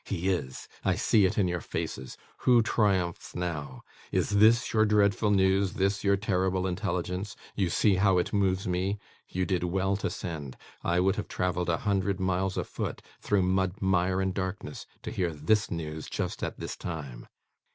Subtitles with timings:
[0.03, 0.67] He is!
[0.83, 2.17] I see it in your faces.
[2.39, 3.83] Who triumphs now?
[4.11, 7.35] Is this your dreadful news; this your terrible intelligence?
[7.55, 8.97] You see how it moves me.
[9.29, 10.57] You did well to send.
[10.83, 15.35] I would have travelled a hundred miles afoot, through mud, mire, and darkness, to hear
[15.35, 17.27] this news just at this time.